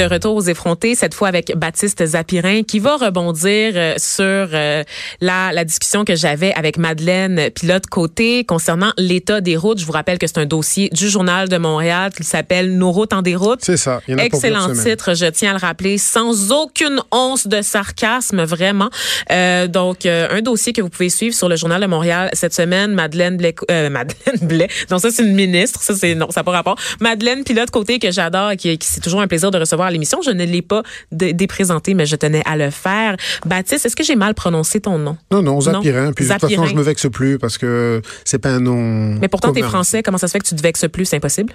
[0.00, 4.82] De retour aux effrontés, cette fois avec Baptiste Zapirin, qui va rebondir euh, sur euh,
[5.20, 9.78] la, la discussion que j'avais avec Madeleine Pilote Côté concernant l'état des routes.
[9.78, 13.12] Je vous rappelle que c'est un dossier du Journal de Montréal qui s'appelle Nos routes
[13.12, 13.58] en déroute.
[13.60, 14.00] C'est ça.
[14.08, 17.60] Il y en a Excellent titre, je tiens à le rappeler, sans aucune once de
[17.60, 18.88] sarcasme, vraiment.
[19.30, 22.94] Euh, donc, un dossier que vous pouvez suivre sur le Journal de Montréal cette semaine.
[22.94, 24.68] Madeleine Blais, Madeleine Blais.
[24.90, 25.82] Non, ça c'est une ministre.
[25.82, 26.76] Ça c'est non, ça n'a pas rapport.
[27.00, 30.20] Madeleine Pilote Côté que j'adore, qui, qui c'est toujours un plaisir de recevoir l'émission.
[30.22, 33.16] Je ne l'ai pas dé- déprésenté, mais je tenais à le faire.
[33.46, 35.16] Baptiste, est-ce que j'ai mal prononcé ton nom?
[35.30, 36.12] Non, non, Zapirin.
[36.12, 36.62] Puis de toute Zapirin.
[36.62, 38.76] façon, je me vexe plus parce que c'est pas un nom.
[39.20, 39.70] Mais pourtant, t'es commun.
[39.70, 40.02] français.
[40.02, 41.04] Comment ça se fait que tu te vexes plus?
[41.06, 41.54] C'est impossible?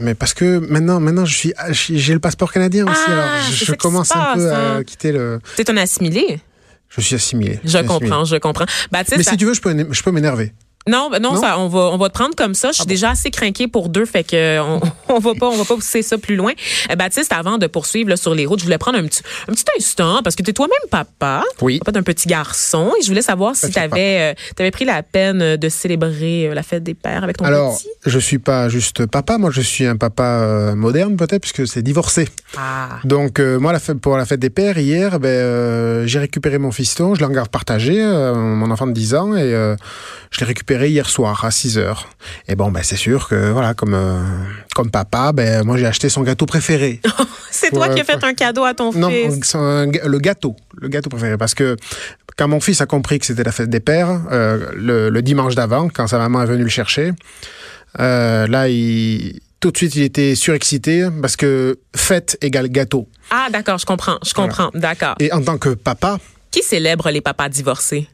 [0.00, 3.00] Mais parce que maintenant, maintenant, je suis, j'ai le passeport canadien aussi.
[3.06, 4.82] Ah, alors, je, commence un peu à hein.
[4.82, 5.40] quitter le.
[5.56, 6.40] T'es un assimilé?
[6.88, 7.60] Je suis assimilé.
[7.64, 7.86] Je assimilé.
[7.86, 8.66] comprends, je comprends.
[8.90, 10.52] Baptiste, Mais si tu veux, je peux, je peux m'énerver.
[10.88, 11.40] Non, ben non, Non?
[11.40, 12.68] Ça, on va on va te prendre comme ça.
[12.70, 15.64] Je suis déjà assez craqué pour deux, fait que on, on va pas on va
[15.64, 16.52] pas pousser ça plus loin.
[16.90, 19.52] Euh, Baptiste, avant de poursuivre là, sur les routes, je voulais prendre un petit un
[19.52, 21.78] petit instant parce que tu es toi-même papa, Oui.
[21.78, 24.34] papa d'un petit garçon, et je voulais savoir si tu avais
[24.72, 27.88] pris la peine de célébrer euh, la fête des pères avec ton Alors, petit?
[28.04, 29.38] je suis pas juste papa.
[29.38, 32.28] Moi, je suis un papa euh, moderne peut-être puisque c'est divorcé.
[32.58, 32.98] Ah.
[33.04, 36.58] Donc euh, moi, la fête, pour la fête des pères, hier, ben, euh, j'ai récupéré
[36.58, 39.76] mon fiston, je l'ai en garde partagée, euh, mon enfant de 10 ans, et euh,
[40.30, 42.08] je l'ai récupéré hier soir à 6 heures.
[42.48, 44.20] Et bon, ben, c'est sûr que voilà, comme, euh,
[44.74, 47.00] comme papa, ben, moi j'ai acheté son gâteau préféré.
[47.50, 49.52] C'est toi qui as fait un cadeau à ton non, fils.
[49.54, 51.76] ga- le gâteau, le gâteau préféré, parce que
[52.36, 55.54] quand mon fils a compris que c'était la fête des pères, euh, le, le dimanche
[55.54, 57.12] d'avant, quand sa maman est venue le chercher,
[58.00, 63.08] euh, là, il, tout de suite, il était surexcité parce que fête égale gâteau.
[63.30, 65.14] Ah, d'accord, je comprends, je comprends, d'accord.
[65.20, 66.18] Et en tant que papa,
[66.50, 68.08] Qui célèbre les papas divorcés?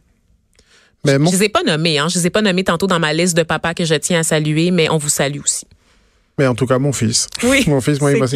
[1.04, 2.08] Ben, mon Je les ai pas nommés, hein.
[2.08, 4.22] Je les ai pas nommés tantôt dans ma liste de papas que je tiens à
[4.22, 5.66] saluer, mais on vous salue aussi.
[6.38, 7.26] Mais en tout cas, mon fils.
[7.42, 8.26] Oui, Mon fils, moi, il m'a-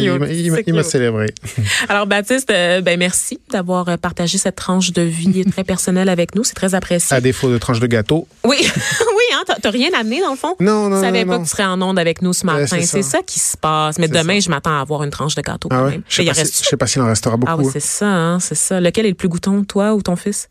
[0.83, 1.27] célébré.
[1.89, 6.35] Alors Baptiste, euh, ben merci d'avoir euh, partagé cette tranche de vie très personnelle avec
[6.35, 7.15] nous, c'est très apprécié.
[7.17, 8.27] À défaut de tranche de gâteau.
[8.43, 10.55] Oui, oui, hein, t'as- rien amené dans le fond?
[10.59, 11.43] Non, non, Je savais non, pas non.
[11.43, 12.67] que tu serais en onde avec nous ce matin.
[12.67, 13.09] c'est c'est ça.
[13.09, 13.23] ça.
[13.23, 13.97] qui se passe.
[13.97, 14.45] Mais demain, ça.
[14.45, 15.91] je m'attends à avoir une tranche de gâteau Ah quand ouais?
[15.91, 16.01] même.
[16.07, 17.51] Je sais Mais pas, si- reste- pas s'il en restera beaucoup.
[17.51, 18.79] Ah oui, c'est ça, hein, c'est ça.
[18.79, 20.49] Lequel est le plus goûton, toi ou ton fils?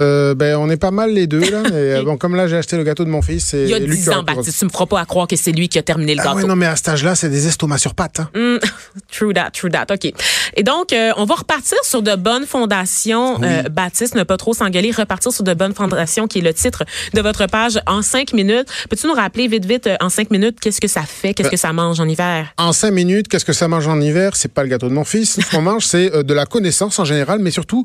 [0.00, 1.62] Euh, ben, on est pas mal les deux, là.
[1.64, 3.74] Mais euh, bon, comme là, j'ai acheté le gâteau de mon fils, c'est Il y
[3.74, 4.58] a lui 10 qui aura ans, Baptiste.
[4.58, 6.36] Tu me feras pas à croire que c'est lui qui a terminé le Ah gâteau.
[6.38, 8.20] ouais, non, mais à cet âge-là, c'est des estomacs sur pattes.
[8.20, 8.30] hein.
[8.34, 8.58] Mm,
[9.12, 9.86] true that, true that.
[9.92, 10.12] OK.
[10.56, 13.42] Et donc, euh, on va repartir sur de bonnes fondations.
[13.42, 16.84] Euh, Baptiste, ne pas trop s'engueuler, repartir sur de bonnes fondations, qui est le titre
[17.14, 18.68] de votre page en cinq minutes.
[18.90, 21.34] Peux-tu nous rappeler vite, vite, en cinq minutes, qu'est-ce que ça fait?
[21.34, 22.46] Qu'est-ce que ça mange en hiver?
[22.56, 24.36] En cinq minutes, qu'est-ce que ça mange en hiver?
[24.36, 25.40] C'est pas le gâteau de mon fils.
[25.40, 27.84] Ce qu'on mange, c'est de la connaissance en général, mais surtout,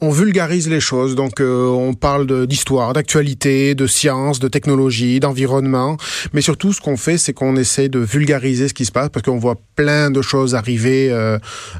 [0.00, 1.14] on vulgarise les choses.
[1.14, 5.96] Donc, on parle d'histoire, d'actualité, de science, de technologie, d'environnement.
[6.32, 9.24] Mais surtout, ce qu'on fait, c'est qu'on essaie de vulgariser ce qui se passe, parce
[9.24, 11.38] qu'on voit plein de choses arriver euh,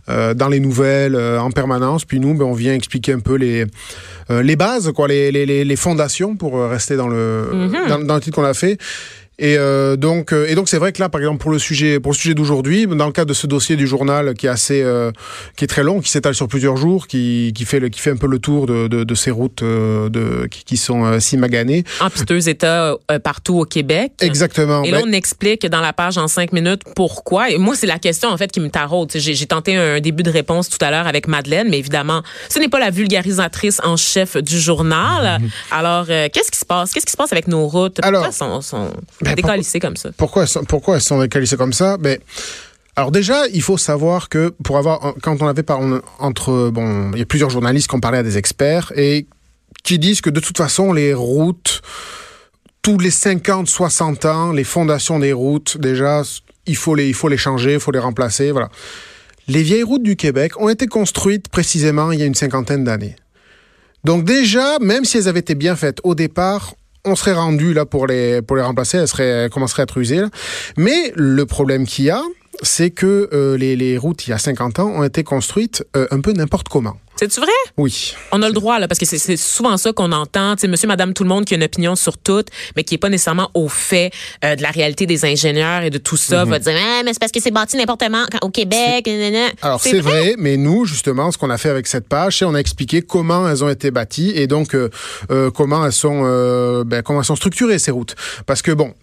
[0.09, 2.05] euh, dans les nouvelles euh, en permanence.
[2.05, 3.67] Puis nous, ben, on vient expliquer un peu les
[4.31, 7.99] euh, les bases, quoi, les, les, les, les fondations pour euh, rester dans le dans,
[7.99, 8.79] dans le titre qu'on a fait.
[9.39, 11.99] Et euh, donc, euh, et donc c'est vrai que là, par exemple, pour le sujet,
[12.01, 14.83] pour le sujet d'aujourd'hui, dans le cadre de ce dossier du journal qui est assez,
[14.83, 15.11] euh,
[15.57, 18.11] qui est très long, qui s'étale sur plusieurs jours, qui, qui fait, le, qui fait
[18.11, 21.39] un peu le tour de, de, de ces routes euh, de, qui, qui sont si
[21.39, 21.85] maganées.
[22.01, 22.95] En piteux état
[23.25, 24.13] partout au Québec.
[24.21, 24.83] Exactement.
[24.83, 27.51] Et là, Ben, on explique dans la page en cinq minutes pourquoi.
[27.51, 29.11] Et moi, c'est la question, en fait, qui me taraude.
[29.15, 32.69] J'ai tenté un début de réponse tout à l'heure avec Madeleine, mais évidemment, ce n'est
[32.69, 35.41] pas la vulgarisatrice en chef du journal.
[35.71, 36.93] Alors, qu'est-ce qui se passe?
[36.93, 37.99] Qu'est-ce qui se passe avec nos routes?
[38.05, 38.91] Alors, elles sont, sont
[39.23, 40.11] ben, décalissées comme ça?
[40.17, 41.97] Pourquoi elles sont, pourquoi elles sont décalissées comme ça?
[41.97, 42.19] Ben,
[42.97, 47.11] alors déjà, il faut savoir que pour avoir, quand on avait par, on- entre, bon,
[47.13, 49.27] il y a plusieurs journalistes qui ont parlé à des experts et
[49.83, 51.81] qui disent que de toute façon, les routes,
[52.83, 56.23] tous les 50, 60 ans, les fondations des routes, déjà,
[56.67, 58.69] il faut les, il faut les changer, il faut les remplacer, voilà.
[59.49, 63.17] Les vieilles routes du Québec ont été construites précisément il y a une cinquantaine d'années.
[64.05, 67.87] Donc déjà, même si elles avaient été bien faites au départ, on serait rendu là
[67.87, 70.21] pour les pour les remplacer, elles seraient elles commenceraient à être usées.
[70.21, 70.31] là.
[70.77, 72.23] Mais le problème qu'il y a,
[72.63, 76.07] c'est que euh, les, les routes il y a 50 ans ont été construites euh,
[76.11, 76.97] un peu n'importe comment.
[77.23, 77.53] C'est-tu vrai?
[77.77, 78.15] Oui.
[78.33, 80.57] On a le droit, là, parce que c'est- souvent ça qu'on entend.
[80.59, 82.43] Sais, monsieur, madame, tout le monde qui a une opinion sur tout,
[82.75, 84.11] mais qui est pas nécessairement au fait
[84.45, 87.21] euh, de la réalité des ingénieurs et de tout ça, va dire, ah, mais c'est
[87.21, 89.07] parce que c'est bâti n'importe comment au Québec.
[89.63, 92.55] Alors c'est vrai, mais nous justement, ce qu'on a fait avec cette page, c'est on
[92.55, 94.91] a expliqué comment elles ont été bâties et donc euh,
[95.31, 96.23] euh, comment elles sont,
[96.85, 98.17] ben, comment elles sont structurées ces routes.
[98.47, 98.95] Parce que bon.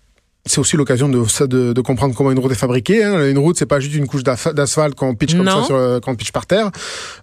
[0.49, 3.03] C'est aussi l'occasion de, de, de comprendre comment une route est fabriquée.
[3.03, 3.29] Hein.
[3.29, 5.61] Une route, c'est pas juste une couche d'asphalte qu'on pitch comme Non.
[5.61, 6.71] ça, sur, euh, pitch par terre.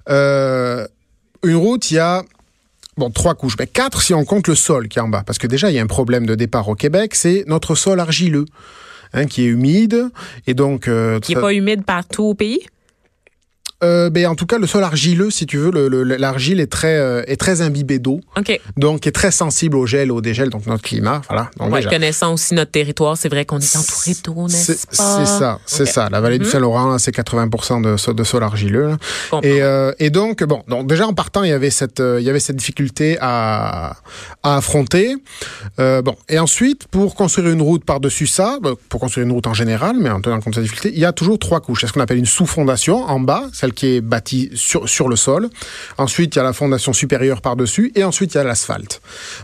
[0.08, 0.86] Euh,
[1.44, 2.22] une route, il y a
[2.96, 5.38] bon trois couches, mais quatre si on compte le sol qui est en bas, parce
[5.38, 8.46] que déjà il y a un problème de départ au Québec, c'est notre sol argileux.
[9.12, 10.10] Hein, qui est humide
[10.48, 12.66] et donc euh, Qui est ça- pas humide partout au pays?
[13.84, 16.66] Euh, ben, en tout cas le sol argileux si tu veux le- le- l'argile est
[16.72, 18.58] très euh, est très imbibée d'eau OK.
[18.76, 21.90] donc est très sensible au gel au dégel donc notre climat voilà donc Ouais, déjà.
[21.90, 25.26] connaissant aussi notre territoire, c'est vrai qu'on est entouré d'eau, C'est n'est-ce c'est pas?
[25.26, 26.08] ça, c'est ça.
[26.10, 26.50] La vallée du Mhm.
[26.52, 28.96] Saint-Laurent, c'est 80% de, sol- de sol argileux.
[29.42, 32.24] Et, euh, et donc, bon, donc déjà en partant, il y avait cette, euh, il
[32.26, 33.96] y avait cette difficulté à,
[34.42, 35.16] à affronter.
[35.78, 39.54] Bon, et ensuite, pour construire une route par-dessus ça, bon, pour construire une route en
[39.54, 41.80] général, mais en tenant compte de cette difficulté, il y a toujours trois couches.
[41.82, 45.48] C'est ce qu'on appelle une sous-fondation en bas, qui est bâtie sur, le sol.
[45.98, 49.00] Ensuite, il y a la fondation supérieure par-dessus, et ensuite, il y a l'asphalte.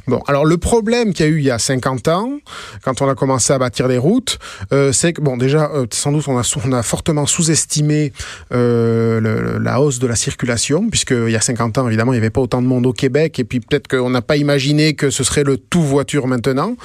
[0.07, 2.39] Bon, alors le problème qu'il y a eu il y a 50 ans,
[2.85, 4.39] quand on a commencé à bâtir des routes,
[4.73, 8.13] euh, c'est que, bon, déjà, euh, sans doute, on a, fortement sous-estimé
[8.53, 12.31] euh, la hausse de la circulation, puisqu'il y a 50 ans, évidemment, il n'y avait
[12.31, 15.25] pas autant de monde au Québec, et puis peut-être qu'on n'a pas imaginé que ce
[15.25, 16.77] serait le tout voiture maintenant.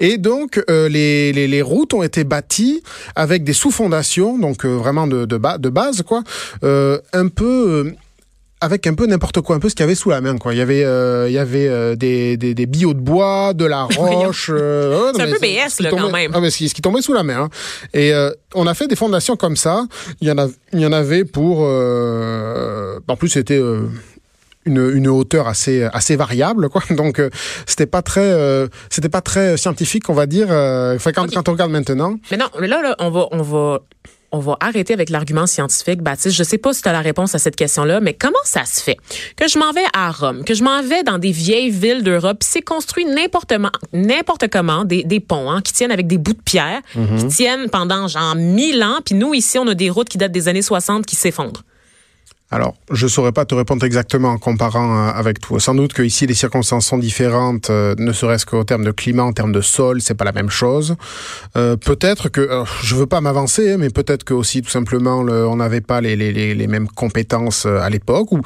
[0.00, 2.82] Et donc, les, routes ont été bâties
[3.14, 6.22] avec des sous-fondations, donc vraiment de, de, ba- de base, quoi,
[7.12, 7.84] un peu...
[7.86, 7.92] euh,
[8.62, 10.38] avec un peu n'importe quoi, un peu ce qu'il y avait sous la main.
[10.38, 10.54] Quoi.
[10.54, 13.66] Il y avait, euh, il y avait euh, des, des, des billots de bois, de
[13.66, 14.50] la roche.
[14.50, 16.30] euh, C'est un peu BS, là, quand même.
[16.34, 17.42] Ah, mais ce qui, tombait sous la main.
[17.44, 17.48] hein.
[17.92, 19.84] Et euh, on a fait des fondations comme ça.
[20.22, 21.64] Il y en, a, il y en avait pour...
[21.64, 23.58] euh, en plus, c'était...
[23.58, 23.82] euh,
[24.64, 27.30] une, une hauteur assez assez variable quoi donc euh,
[27.66, 31.48] c'était pas très euh, c'était pas très scientifique on va dire euh, enfin, quand, quand
[31.48, 33.78] on regarde maintenant Mais non, mais là, là, on va, on va,
[34.36, 36.36] on va arrêter avec l'argument scientifique, Baptiste.
[36.36, 38.82] Je sais pas si tu as la réponse à cette question-là, mais comment ça se
[38.82, 38.98] fait
[39.36, 42.38] que je m'en vais à Rome, que je m'en vais dans des vieilles villes d'Europe,
[42.40, 43.54] puis c'est construit n'importe
[44.50, 46.80] comment, des, des ponts hein, qui tiennent avec des bouts de pierre,
[47.18, 50.32] qui tiennent pendant genre mille ans, puis nous ici, on a des routes qui datent
[50.32, 51.62] des années 60 qui s'effondrent.
[52.52, 55.58] Alors, je saurais pas te répondre exactement en comparant euh, avec toi.
[55.58, 59.24] Sans doute que ici les circonstances sont différentes, euh, ne serait-ce qu'au terme de climat,
[59.24, 60.94] en termes de sol, c'est pas la même chose.
[61.56, 65.24] Euh, peut-être que, euh, je veux pas m'avancer, hein, mais peut-être que aussi tout simplement
[65.24, 68.40] le- on n'avait pas les, les, les, les mêmes compétences euh, à l'époque ou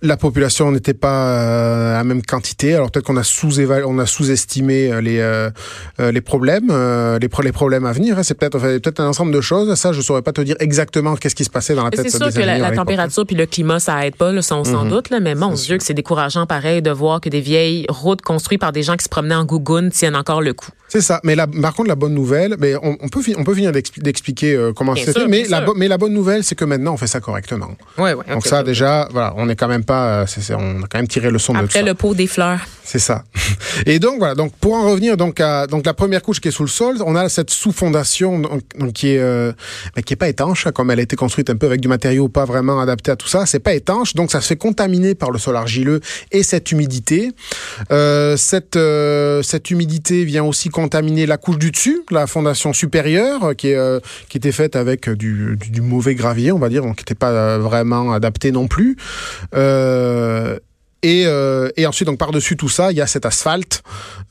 [0.00, 2.74] la population n'était pas euh, à la même quantité.
[2.74, 5.50] Alors peut-être qu'on a sous on a sous-estimé euh, les euh,
[5.98, 8.18] les problèmes, euh, les, pro- les problèmes à venir.
[8.18, 8.22] hein.
[8.22, 9.74] C'est peut-être enfin, peut-être un ensemble de choses.
[9.74, 12.18] Ça, je saurais pas te dire exactement qu'est-ce qui se passait dans la tête C'est
[12.18, 14.84] des sûr que la, température puis le climat, ça aide pas, là, ça, on s'en
[14.84, 18.22] doute, là, mais mon Dieu, que c'est décourageant pareil de voir que des vieilles routes
[18.22, 20.70] construites par des gens qui se promenaient en gougoune tiennent encore le coup.
[20.90, 21.20] C'est ça.
[21.22, 24.00] Mais la, par contre, la bonne nouvelle, mais on, on peut, on peut finir d'expli-
[24.02, 25.26] d'expliquer euh, comment c'est fait.
[25.28, 27.68] Mais la, mais bonne nouvelle, c'est que maintenant, on fait ça correctement.
[27.98, 28.24] Ouais, ouais.
[28.32, 31.30] Donc ça, déjà, voilà, on n'est quand même pas, euh, on a quand même tiré
[31.30, 31.84] le son de tout Après ça.
[31.84, 32.60] le pot des fleurs.
[32.84, 33.24] C'est ça.
[33.86, 34.34] Et donc voilà.
[34.34, 36.96] Donc pour en revenir donc à donc la première couche qui est sous le sol,
[37.04, 39.52] on a cette sous-fondation donc, donc, qui est euh,
[40.04, 42.28] qui est pas étanche, hein, comme elle a été construite un peu avec du matériau
[42.28, 43.46] pas vraiment adapté à tout ça.
[43.46, 46.00] C'est pas étanche, donc ça se fait contaminer par le sol argileux
[46.32, 47.32] et cette humidité.
[47.90, 53.56] Euh, cette euh, cette humidité vient aussi contaminer la couche du dessus, la fondation supérieure,
[53.56, 53.78] qui est
[54.28, 57.14] qui était faite avec du, du, du mauvais gravier, on va dire, donc qui n'était
[57.14, 58.96] pas vraiment adapté non plus.
[59.54, 60.58] Euh, euh,
[61.02, 63.82] et, euh, et ensuite, donc par-dessus tout ça, il y a cet asphalte.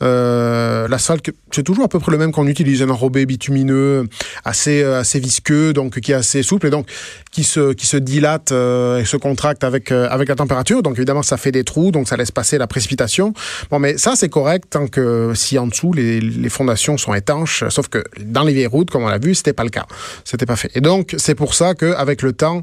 [0.03, 4.07] Euh, L'asphalte, c'est toujours à peu près le même qu'on utilise, un enrobé bitumineux,
[4.45, 6.87] assez euh, assez visqueux, donc qui est assez souple et donc
[7.31, 10.83] qui se qui se dilate et se contracte avec avec la température.
[10.83, 13.33] Donc évidemment, ça fait des trous, donc ça laisse passer la précipitation.
[13.71, 17.63] Bon, mais ça c'est correct tant que si en dessous les, les fondations sont étanches.
[17.69, 19.85] Sauf que dans les vieilles routes, comme on l'a vu, c'était pas le cas.
[20.23, 20.71] C'était pas fait.
[20.75, 22.61] Et donc c'est pour ça que avec le temps,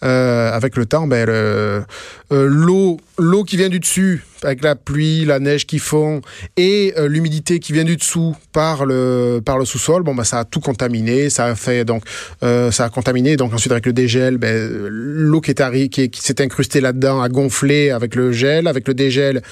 [0.00, 1.84] avec le temps, ben le-
[2.32, 2.98] euh, l'eau
[3.44, 6.20] qui vient du dessus avec la pluie, la neige qui fond
[6.56, 10.40] et euh, l'humidité qui vient du dessous par le par le sous-sol, bon bah ça
[10.40, 12.04] a tout contaminé, ça a fait donc
[12.42, 16.22] euh, ça a contaminé donc ensuite avec le dégel, ben, l'eau qui est qui, qui
[16.22, 19.42] s'est incrustée là-dedans a gonflé avec le gel, avec le dégel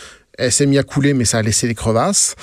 [0.41, 2.35] elle s'est mise à couler, mais ça a laissé des crevasses.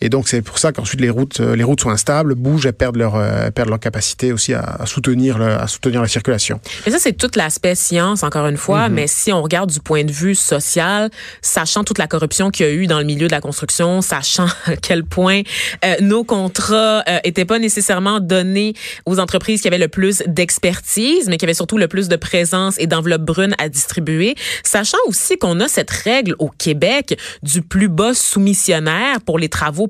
[0.00, 2.72] Et donc, c'est pour ça qu'ensuite, les routes, euh, les routes sont instables, bougent, elles
[2.72, 6.60] perdent leur, euh, perdent leur capacité aussi à, à soutenir, le- à soutenir la circulation.
[6.86, 8.94] Et ça, c'est tout l'aspect science, encore une fois, Mhm.
[8.94, 11.10] mais si on regarde du point de vue social,
[11.42, 14.46] sachant toute la corruption qu'il y a eu dans le milieu de la construction, sachant
[14.66, 15.42] à quel point
[15.84, 18.74] euh, nos contrats euh, étaient pas nécessairement donnés
[19.06, 22.76] aux entreprises qui avaient le plus d'expertise, mais qui avaient surtout le plus de présence
[22.78, 27.88] et d'enveloppes brunes à distribuer, sachant aussi qu'on a cette règle au Québec du plus
[27.88, 29.88] bas soumissionnaire pour les travaux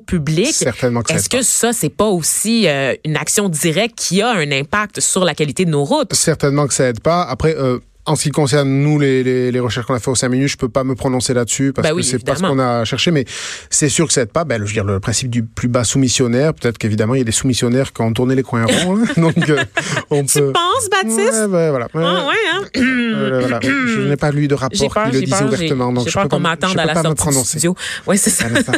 [0.51, 4.29] Certainement que ça Est-ce que ça, c'est pas aussi euh, une action directe qui a
[4.31, 6.13] un impact sur la qualité de nos routes?
[6.13, 7.23] Certainement que ça aide pas.
[7.23, 10.15] Après, euh, en ce qui concerne nous les, les, les recherches qu'on a fait aux
[10.15, 12.41] 5 minutes, je peux pas me prononcer là-dessus parce Ben que oui, c'est pas ce
[12.41, 13.25] qu'on a cherché, mais
[13.69, 14.43] c'est sûr que ça aide pas.
[14.43, 16.55] Ben, je veux dire le principe du plus bas soumissionnaire.
[16.55, 19.05] Peut-être qu'évidemment il y a des soumissionnaires qui ont tourné les coins ronds, hein.
[19.21, 19.63] donc euh,
[20.09, 20.51] on Tu peut.
[20.51, 21.17] penses, Baptiste?
[21.19, 21.87] Ouais, ben, voilà.
[21.93, 22.61] Ah ouais, hein?
[23.21, 23.59] Euh, voilà.
[23.63, 26.29] Je n'ai pas lu de rapport peur, qui le disait ouvertement, donc je peur peux
[26.29, 27.75] qu'on pas, à la pas me sortie du studio.
[28.07, 28.47] Oui, c'est ça.
[28.47, 28.71] Vanessa.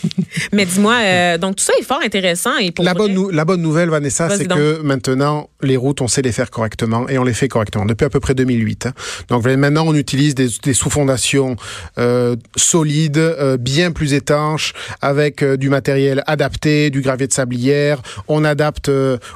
[0.52, 3.30] Mais dis-moi, euh, donc tout ça est fort intéressant et pour La vrai- bonne, nou-
[3.30, 7.18] la bonne nouvelle, Vanessa, c'est que maintenant, les routes, on sait les faire correctement et
[7.18, 8.86] on les fait correctement depuis à peu près 2008.
[8.86, 8.92] hein.
[9.28, 11.56] Donc maintenant, on utilise des, des sous-fondations
[11.98, 18.02] euh, solides, euh, bien plus étanches, avec du matériel adapté, du gravier de sablière.
[18.28, 18.90] On adapte,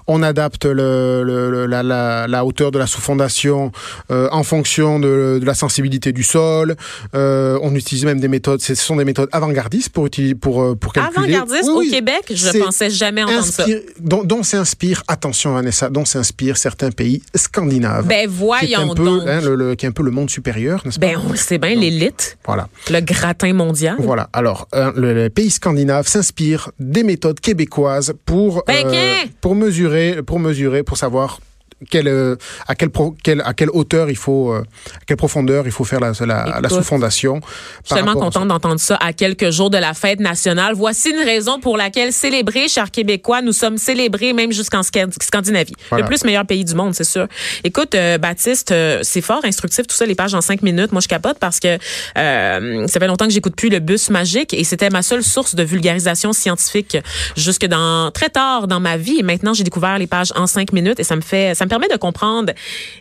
[0.07, 3.73] on adapte le, le- le- la, la- la hauteur de la sous-fondation
[4.11, 6.75] en fonction de, de la sensibilité du sol.
[7.15, 10.75] Euh, on utilise même des méthodes, ce sont des méthodes avant-gardistes pour utiliser, pour euh,
[10.75, 11.37] pour calculer.
[11.37, 11.91] Avant-gardiste Oui, au.
[11.91, 13.65] Québec, je C'est pensais jamais entendre ça.
[14.01, 18.07] Dont, dont s'inspire, attention Vanessa, dont s'inspirent certains pays scandinaves.
[18.07, 20.29] Ben qui est voyons un peu, hein, le, le- qui est un peu le monde
[20.31, 21.07] supérieur, n'est-ce pas?
[21.07, 22.69] Ben on le sait bien, l'élite, Voilà.
[22.91, 23.97] le gratin mondial.
[24.01, 24.29] Voilà.
[24.33, 29.29] Alors, hein, le, les pays scandinaves s'inspirent des méthodes québécoises pour euh, Ben, qu'un?
[29.41, 31.41] pour mesurer, pour mesurer, pour savoir
[31.89, 32.37] quelle, euh,
[32.69, 34.61] à, quelle pro- quelle- à quelle hauteur il faut, euh,
[34.95, 37.41] à quelle profondeur il faut faire la, la, la Écoute, sous-fondation.
[37.83, 40.75] Je suis tellement contente d'entendre ça à quelques jours de la fête nationale.
[40.75, 45.75] Voici une raison pour laquelle célébrer, chers Québécois, nous sommes célébrés même jusqu'en Sca- Scandinavie.
[45.89, 46.05] Voilà.
[46.05, 47.27] Le plus meilleur pays du monde, c'est sûr.
[47.65, 50.93] Écoute, euh, Baptiste, euh, c'est fort instructif tout ça, les pages en cinq minutes.
[50.93, 51.79] Moi, je capote parce que
[52.19, 55.55] euh, ça fait longtemps que j'écoute plus le bus magique et c'était ma seule source
[55.55, 56.99] de vulgarisation scientifique
[57.37, 59.19] jusque dans très tard dans ma vie.
[59.21, 61.70] Et maintenant, j'ai découvert les pages en cinq minutes et ça me fait, ça me
[61.71, 62.53] permet de comprendre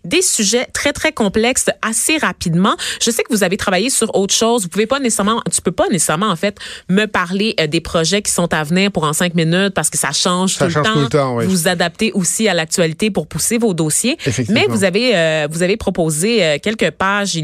[0.06, 2.76] des sujets très très complexes assez rapidement.
[3.02, 4.64] Je sais que vous avez travaillé sur autre chose.
[4.64, 6.58] Vous pouvez pas nécessairement, tu peux pas nécessairement en fait
[6.88, 9.98] me parler euh, des projets qui sont à venir pour en cinq minutes parce que
[9.98, 11.46] ça change, Ça tout, change le tout le temps, oui.
[11.46, 14.18] Vous adaptez aussi à l'actualité pour pousser vos dossiers.
[14.50, 17.40] Mais vous avez euh, vous avez proposé euh, quelques pages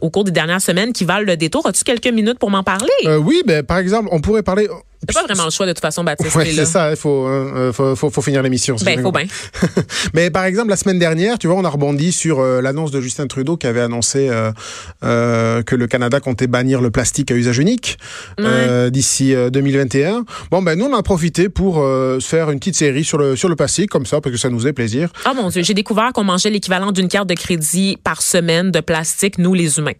[0.00, 1.66] au cours des dernières semaines qui valent le détour.
[1.66, 2.90] As-tu quelques minutes pour m'en parler?
[3.06, 4.68] Euh, oui, ben, par exemple, on pourrait parler.
[5.06, 6.34] T'as pas vraiment le choix de toute façon, Baptiste.
[6.36, 8.76] Ouais, c'est ça, il faut, euh, faut, faut, faut finir l'émission.
[8.76, 9.24] si Ben, faut bien.
[10.14, 13.00] Mais par exemple, la semaine dernière, tu vois, on a rebondi sur euh, l'annonce de
[13.00, 17.58] Justin Trudeau qui avait annoncé euh, que le Canada comptait bannir le plastique à usage
[17.58, 17.98] unique
[18.90, 20.24] d'ici euh, 2021.
[20.50, 21.84] Bon, ben nous, on a profité pour
[22.20, 24.60] faire une petite série sur le, sur le plastique, comme ça, parce que ça nous
[24.60, 25.10] fait plaisir.
[25.26, 28.80] Oh mon Dieu, j'ai découvert qu'on mangeait l'équivalent d'une carte de crédit par semaine de
[28.80, 29.92] plastique, nous les humains.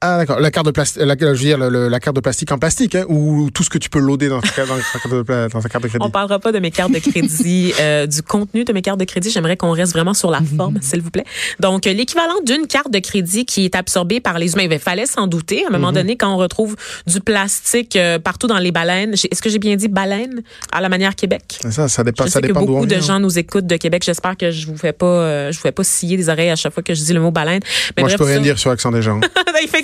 [0.00, 2.52] Ah d'accord, la carte de plastique, la, je veux dire le- la carte de plastique
[2.52, 4.98] en plastique, hein, ou tout ce que tu peux loader dans ta, carte- dans ta
[5.00, 6.04] carte de, dans ta carte de crédit?
[6.06, 9.04] On parlera pas de mes cartes de crédit, euh, du contenu de mes cartes de
[9.04, 9.28] crédit.
[9.28, 11.24] J'aimerais qu'on reste vraiment sur la forme, s'il vous plaît.
[11.58, 14.68] Donc, euh, l'équivalent d'une carte de crédit qui est absorbée par les humains.
[14.70, 15.64] Il fallait s'en douter.
[15.64, 16.76] À un moment donné, quand on retrouve
[17.08, 20.88] du plastique euh, partout dans les baleines, est-ce que j'ai bien dit baleine à la
[20.88, 21.58] manière Québec?
[21.70, 23.04] Ça, ça dépend, Je ça sais que dépend d'où on beaucoup de vient.
[23.04, 24.04] gens nous écoutent de Québec.
[24.06, 26.56] J'espère que je vous fais pas, euh, je vous fais pas scier des oreilles à
[26.56, 27.62] chaque fois que je dis le mot baleine.
[27.96, 29.18] Mais Moi, je peux rien ça- dire sur l'accent des gens.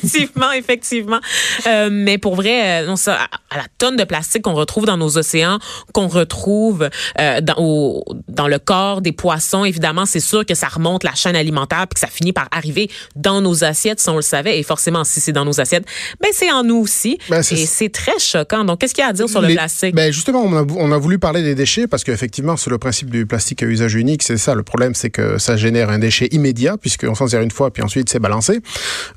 [0.04, 1.20] effectivement, effectivement.
[1.66, 3.14] Euh, mais pour vrai, euh, non, ça,
[3.50, 5.58] à, la tonne de plastique qu'on retrouve dans nos océans,
[5.92, 6.88] qu'on retrouve
[7.20, 11.14] euh, dans, au- dans le corps des poissons, évidemment, c'est sûr que ça remonte la
[11.14, 14.58] chaîne alimentaire puis que ça finit par arriver dans nos assiettes, si on le savait.
[14.58, 15.84] Et forcément, si c'est dans nos assiettes,
[16.20, 17.18] ben c'est en nous aussi.
[17.28, 18.64] Ben, Et c'est très choquant.
[18.64, 19.94] Donc, qu'est-ce qu'il y a à dire sur le Les- plastique?
[19.94, 22.78] Ben justement, on a, vou- on a voulu parler des déchets parce qu'effectivement, c'est le
[22.78, 24.23] principe du plastique à usage unique.
[24.23, 24.54] C'est ça.
[24.54, 27.82] Le problème, c'est que ça génère un déchet immédiat puisqu'on s'en sert une fois puis
[27.82, 28.61] ensuite c'est balancé.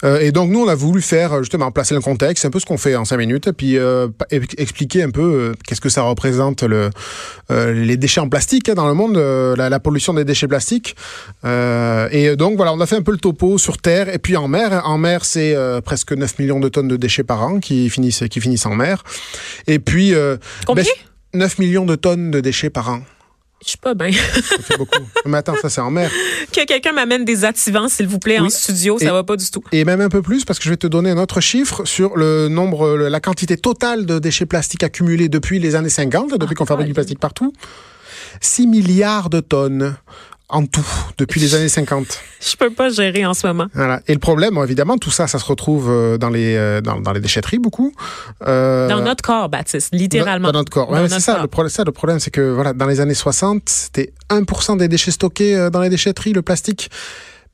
[0.04, 2.60] Euh, et donc nous, on a voulu faire euh, justement placer le contexte, un peu
[2.60, 6.04] ce qu'on fait en cinq minutes, puis euh, expliquer un peu euh, qu'est-ce que ça
[6.04, 6.90] représente le,
[7.50, 10.96] les déchets en plastique hein, dans le monde, la, la pollution des déchets plastiques.
[11.44, 14.48] Et donc voilà, on a fait un peu le topo sur terre et puis en
[14.48, 14.82] mer.
[14.86, 18.40] En mer, c'est presque 9 millions de tonnes de déchets par an qui finissent qui
[18.40, 19.04] finissent en mer.
[19.66, 20.14] Et puis
[20.66, 20.84] Combien?
[21.34, 23.02] 9 millions de tonnes de déchets par an.
[23.64, 24.12] Je suis pas bien.
[24.12, 25.02] Ça fait beaucoup.
[25.26, 26.12] Mais attends, ça c'est en mer.
[26.54, 29.00] que quelqu'un m'amène des activants, s'il vous plaît, en studio.
[29.00, 29.64] Ça Et- va pas du tout.
[29.72, 32.16] Et même un peu plus parce que je vais te donner un autre chiffre sur
[32.18, 36.66] le nombre, la quantité totale de déchets plastiques accumulés depuis les années 50, depuis qu'on
[36.66, 37.52] fabrique du plastique partout.
[38.42, 39.96] 6 milliards de tonnes
[40.50, 40.86] en tout
[41.18, 42.20] depuis les années 50.
[42.40, 43.68] Je peux pas gérer en ce moment.
[43.74, 44.02] Voilà.
[44.08, 47.12] Et le problème, évidemment, tout ça, ça se retrouve euh, dans les, euh, dans, dans
[47.12, 47.94] les déchetteries beaucoup.
[48.48, 50.48] Euh, Dans notre corps, Baptiste, littéralement.
[50.48, 50.90] Dans, dans notre corps.
[50.90, 51.42] Ouais, c'est ça, corps.
[51.42, 51.84] le problème, ça.
[51.84, 55.82] Le problème, c'est que voilà, dans les années 60, c'était 1% des déchets stockés dans
[55.82, 56.90] les déchetteries, le plastique.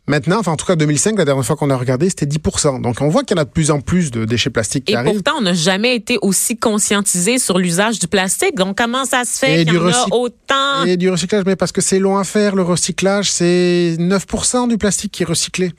[0.06, 2.82] Maintenant, enfin en tout cas 2005, la dernière fois qu'on a regardé, c'était 10%.
[2.82, 4.94] Donc on voit qu'il y en a de plus en plus de déchets plastiques qui
[4.94, 5.14] Et arrivent.
[5.14, 8.56] pourtant, on n'a jamais été aussi conscientisé sur l'usage du plastique.
[8.56, 10.84] Donc, comment ça se fait qu'il y en a autant?
[10.86, 14.78] Et du recyclage, mais parce que c'est long à faire, le recyclage, c'est 9% du
[14.78, 15.72] plastique qui est recyclé.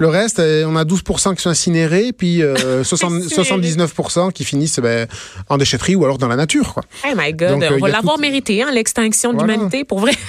[0.00, 4.78] Le reste, euh, on a 12% qui sont incinérés, puis euh, 60 79% qui finissent
[4.78, 5.08] ben,
[5.48, 6.72] en déchetterie ou alors dans la nature.
[6.74, 6.84] Quoi.
[7.04, 9.54] Oh my God, Donc, euh, on va l'avoir tout- mérité, hein, l'extinction de Voilà.
[9.54, 10.12] l'humanité, pour vrai.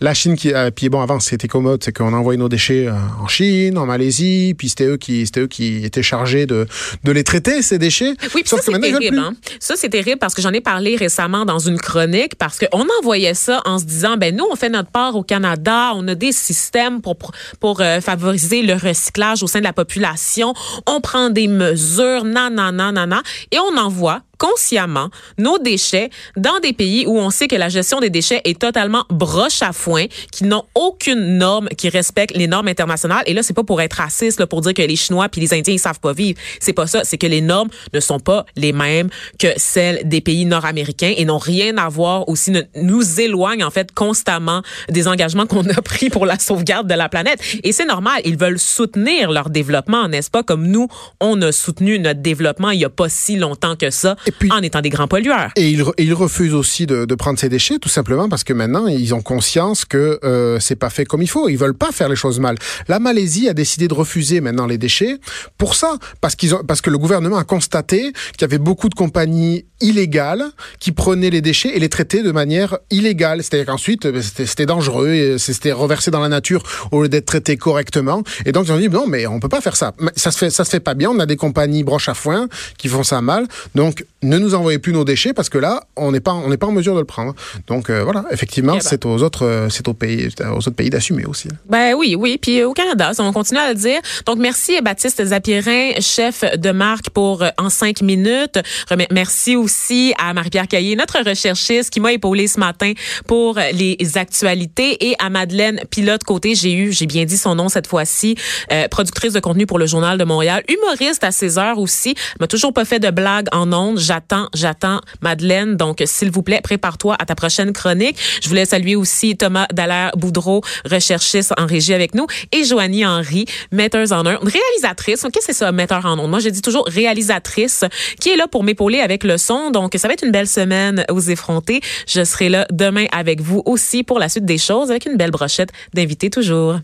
[0.00, 2.94] La Chine qui, euh, puis bon, avant c'était commode, c'est qu'on envoyait nos déchets euh,
[3.22, 6.66] en Chine, en Malaisie, puis c'était eux qui, eux qui étaient chargés de,
[7.04, 8.14] de les traiter ces déchets.
[8.34, 9.18] Oui, puis ça, c'est terrible.
[9.18, 9.34] Hein?
[9.60, 13.34] Ça, c'est terrible parce que j'en ai parlé récemment dans une chronique parce qu'on envoyait
[13.34, 16.32] ça en se disant, ben nous, on fait notre part au Canada, on a des
[16.32, 17.16] systèmes pour,
[17.60, 20.54] pour favoriser le recyclage au sein de la population,
[20.86, 25.08] on prend des mesures, nanana, nanana, et on envoie consciemment
[25.38, 29.04] nos déchets dans des pays où on sait que la gestion des déchets est totalement
[29.08, 33.22] broche à foin, qui n'ont aucune norme qui respecte les normes internationales.
[33.24, 35.54] Et là, c'est pas pour être raciste, là, pour dire que les Chinois puis les
[35.54, 36.38] Indiens ils savent pas vivre.
[36.60, 37.04] C'est pas ça.
[37.04, 39.08] C'est que les normes ne sont pas les mêmes
[39.38, 43.92] que celles des pays nord-américains et n'ont rien à voir aussi nous éloignent en fait
[43.92, 47.40] constamment des engagements qu'on a pris pour la sauvegarde de la planète.
[47.62, 48.20] Et c'est normal.
[48.26, 50.42] Ils veulent soutenir leur développement, n'est-ce pas?
[50.42, 50.88] Comme nous,
[51.20, 54.62] on a soutenu notre développement il y a pas si longtemps que ça puis- en
[54.62, 55.50] étant des grands pollueurs.
[55.56, 58.44] Et ils, re- et ils refusent aussi de, de prendre ces déchets, tout simplement parce
[58.44, 61.48] que maintenant ils ont conscience que euh, c'est pas fait comme il faut.
[61.48, 62.56] Ils veulent pas faire les choses mal.
[62.88, 65.16] La Malaisie a décidé de refuser maintenant les déchets
[65.58, 68.88] pour ça, parce qu'ils ont, parce que le gouvernement a constaté qu'il y avait beaucoup
[68.88, 70.44] de compagnies illégales
[70.80, 73.42] qui prenaient les déchets et les traitaient de manière illégale.
[73.42, 76.62] C'est-à-dire qu'ensuite euh, c'était dangereux, et c'était reversé dans la nature
[76.92, 78.22] au lieu d'être traité correctement.
[78.46, 79.92] Et donc ils ont dit non, mais on peut pas faire ça.
[80.16, 81.10] Ça se fait, ça se fait pas bien.
[81.10, 82.48] On a des compagnies broche à foin
[82.78, 83.46] qui font ça mal.
[83.74, 86.56] Donc ne nous envoyez plus nos déchets parce que là on n'est pas on n'est
[86.56, 87.34] pas en mesure de le prendre.
[87.68, 88.82] Donc euh, voilà, effectivement Eh ben.
[88.88, 91.48] c'est aux autres euh, c'est aux pays aux autres pays d'assumer aussi.
[91.68, 92.38] Ben oui, oui.
[92.40, 94.00] Puis au Canada, ça, on continue à le dire.
[94.26, 98.58] Donc merci Baptiste Zapirin, chef de marque pour euh, En cinq minutes.
[98.90, 102.92] Remer- Merci aussi à Marie-Pierre Caillé, notre recherchiste qui m'a épaulé ce matin
[103.26, 106.54] pour les actualités et à Madeleine Pilote côté.
[106.54, 108.36] J'ai eu, j'ai bien dit son nom cette fois-ci,
[108.72, 112.14] euh, productrice de contenu pour le Journal de Montréal, humoriste à 16 heures aussi.
[112.40, 113.98] M'a toujours pas fait de blague en ondes.
[114.14, 115.76] J'attends, j'attends Madeleine.
[115.76, 118.16] Donc s'il vous plaît, prépare-toi à ta prochaine chronique.
[118.40, 123.46] Je voulais saluer aussi Thomas Dallaire Boudreau, recherchiste en régie avec nous, et Joanie Henry,
[123.72, 125.22] metteuse en ondes, réalisatrice.
[125.22, 126.30] Qu'est-ce que c'est ça, metteur en ondes?
[126.30, 127.82] Moi, je dis toujours réalisatrice,
[128.20, 129.72] qui est là pour m'épauler avec le son.
[129.72, 131.80] Donc, ça va être une belle semaine aux effrontés.
[132.06, 135.32] Je serai là demain avec vous aussi pour la suite des choses, avec une belle
[135.32, 136.76] brochette d'invités toujours.